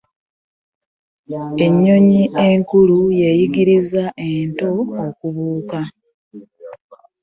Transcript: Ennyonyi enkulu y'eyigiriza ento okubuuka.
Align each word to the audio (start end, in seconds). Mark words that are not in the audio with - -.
Ennyonyi 1.65 2.21
enkulu 2.47 2.97
y'eyigiriza 3.19 4.03
ento 4.31 4.69
okubuuka. 5.05 5.79